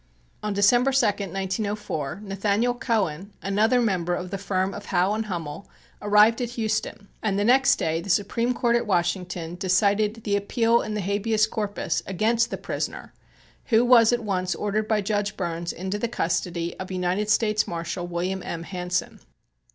On 0.41 0.51
December 0.51 0.91
2, 0.91 1.05
1904, 1.05 2.21
Nathaniel 2.23 2.73
Cohen, 2.73 3.33
another 3.43 3.79
member 3.79 4.15
of 4.15 4.31
the 4.31 4.39
firm 4.39 4.73
of 4.73 4.87
Howe 4.87 5.13
and 5.13 5.27
Hummel, 5.27 5.69
arrived 6.01 6.41
at 6.41 6.49
Houston, 6.57 7.07
and 7.21 7.37
the 7.37 7.43
next 7.43 7.75
day 7.75 8.01
the 8.01 8.09
Supreme 8.09 8.55
Court 8.55 8.75
at 8.75 8.87
Washington 8.87 9.53
decided 9.57 10.23
the 10.23 10.35
appeal 10.35 10.81
in 10.81 10.95
the 10.95 11.01
habeas 11.01 11.45
corpus 11.45 12.01
against 12.07 12.49
the 12.49 12.57
prisoner, 12.57 13.13
who 13.65 13.85
was 13.85 14.11
at 14.11 14.23
once 14.23 14.55
ordered 14.55 14.87
by 14.87 15.01
Judge 15.01 15.37
Burns 15.37 15.71
into 15.71 15.99
the 15.99 16.07
custody 16.07 16.75
of 16.79 16.89
United 16.89 17.29
States 17.29 17.67
Marshal 17.67 18.07
William 18.07 18.41
M. 18.43 18.63
Hanson. 18.63 19.19